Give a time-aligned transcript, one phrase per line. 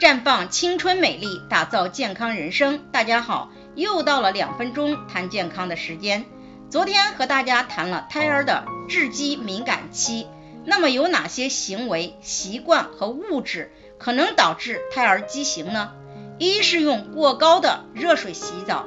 [0.00, 2.80] 绽放青春美丽，打造健康人生。
[2.90, 6.24] 大家好，又到了两分钟谈健康的时间。
[6.70, 10.26] 昨天和大家谈了胎儿的致畸敏感期，
[10.64, 15.92] 那么有哪些行为习惯和物质可能导致胎儿畸形呢？
[16.38, 18.86] 一是用过高的热水洗澡。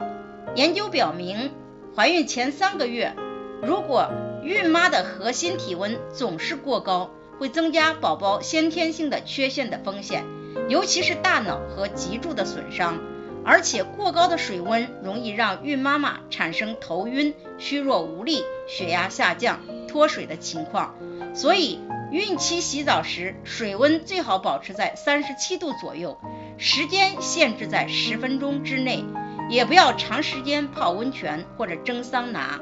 [0.55, 1.51] 研究表明，
[1.95, 3.13] 怀孕前三个月，
[3.61, 4.09] 如果
[4.41, 10.25] 孕妈的核心体温总是过高，会增加宝宝先天性的缺陷的风险。
[10.69, 12.99] 尤其是大脑和脊柱的损伤，
[13.43, 20.95] 而且过高的水温容易让孕妈妈产生头晕、虚弱无力、血压下降、脱水的情况。
[21.33, 21.79] 所以，
[22.11, 26.17] 孕期洗澡时水温最好保持在三十七度左右，
[26.57, 29.03] 时间限制在十分钟之内，
[29.49, 32.59] 也不要长时间泡温泉或者蒸桑拿。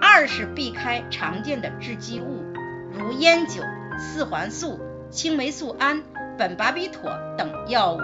[0.00, 2.44] 二是避开常见的致畸物，
[2.92, 3.62] 如烟酒、
[3.98, 4.78] 四环素、
[5.10, 6.04] 青霉素胺。
[6.38, 8.00] 苯巴比妥等药物、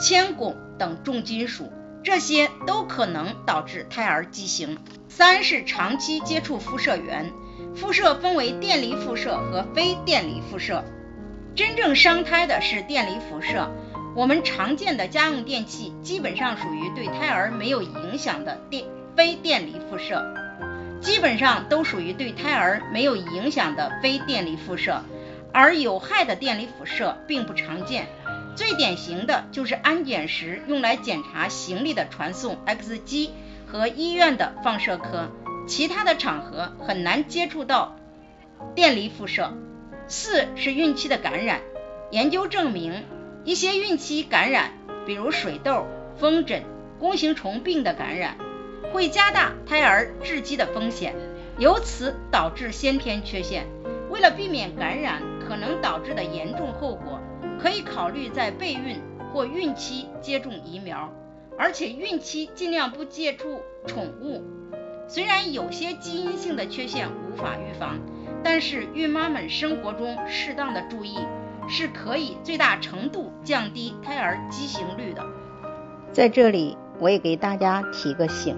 [0.00, 4.78] 铅汞等重金属，这些都可能导致胎儿畸形。
[5.08, 7.32] 三是长期接触辐射源，
[7.74, 10.84] 辐射分为电离辐射和非电离辐射。
[11.54, 13.70] 真正伤胎的是电离辐射。
[14.16, 18.84] 我们常见的家用电器基本上属于对胎儿没有影响的电
[19.16, 20.34] 非电离辐射，
[21.00, 25.02] 基本上都属于对胎儿没有影响的非电离辐射。
[25.52, 28.06] 而有害的电离辐射并不常见，
[28.56, 33.32] 最典型的就是安检时用来检查行李的传送 X 机
[33.66, 35.30] 和医院的放射科，
[35.66, 37.96] 其他的场合很难接触到
[38.74, 39.52] 电离辐射。
[40.06, 41.60] 四是孕期的感染，
[42.10, 43.04] 研究证明
[43.44, 44.72] 一些孕期感染，
[45.06, 45.86] 比如水痘、
[46.18, 46.64] 风疹、
[46.98, 48.36] 弓形虫病的感染，
[48.92, 51.14] 会加大胎儿致畸的风险，
[51.58, 53.66] 由此导致先天缺陷。
[54.10, 57.18] 为了避免感染可能导致的严重后果，
[57.60, 59.00] 可以考虑在备孕
[59.32, 61.12] 或孕期接种疫苗，
[61.58, 64.44] 而且孕期尽量不接触宠物。
[65.08, 67.98] 虽然有些基因性的缺陷无法预防，
[68.44, 71.18] 但是孕妈们生活中适当的注意，
[71.68, 75.26] 是可以最大程度降低胎儿畸形率的。
[76.12, 78.56] 在这里，我也给大家提个醒，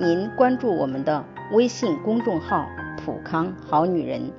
[0.00, 2.66] 您关注我们的微信公众号
[3.06, 4.32] “普康好女人”。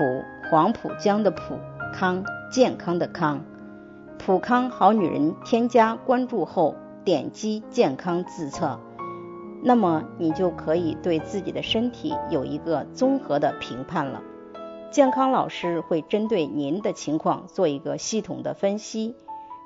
[0.00, 1.58] 普黄浦江的浦
[1.92, 3.44] 康健康的康，
[4.18, 6.74] 普康好女人添加关注后
[7.04, 8.80] 点击健康自测，
[9.62, 14.22] 那么你就可以对自己的身体有一个综合的评判了。
[14.90, 19.14] 健康老师会针对您的情况做一个系统的分析，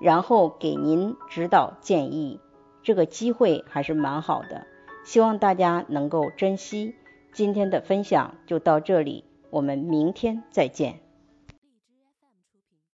[0.01, 2.41] 然后给您指导建议。
[2.83, 4.67] 这个机会还是蛮好的，
[5.05, 6.97] 希望大家能够珍惜。
[7.33, 9.23] 今天的分享就到这里。
[9.55, 11.04] 我们明天再见。